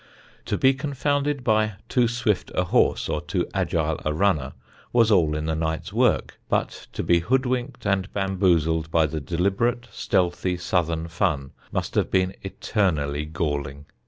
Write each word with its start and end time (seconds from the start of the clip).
To 0.45 0.57
be 0.57 0.73
confounded 0.73 1.43
by 1.43 1.73
too 1.87 2.07
swift 2.07 2.51
a 2.55 2.63
horse 2.63 3.07
or 3.07 3.21
too 3.21 3.45
agile 3.53 3.99
a 4.03 4.11
"runner" 4.11 4.53
was 4.91 5.11
all 5.11 5.35
in 5.37 5.45
the 5.45 5.53
night's 5.53 5.93
work; 5.93 6.39
but 6.49 6.87
to 6.93 7.03
be 7.03 7.19
hoodwinked 7.19 7.85
and 7.85 8.11
bamboozled 8.11 8.89
by 8.89 9.05
the 9.05 9.19
deliberate 9.19 9.87
stealthy 9.91 10.57
southern 10.57 11.07
fun 11.07 11.51
must 11.71 11.93
have 11.93 12.09
been 12.09 12.33
eternally 12.41 13.25
galling. 13.25 13.85